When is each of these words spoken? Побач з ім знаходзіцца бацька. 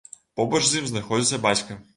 Побач 0.39 0.61
з 0.71 0.79
ім 0.81 0.89
знаходзіцца 0.93 1.43
бацька. 1.49 1.83